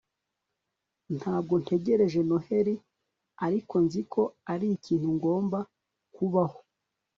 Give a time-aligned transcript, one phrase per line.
[1.17, 2.75] ntabwo ntegereje noheri,
[3.45, 4.21] ariko nzi ko
[4.53, 5.59] ari ikintu ngomba
[6.15, 6.59] kubaho